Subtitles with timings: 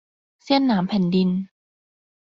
[0.43, 1.29] เสี้ยนหนามแผ่นดิน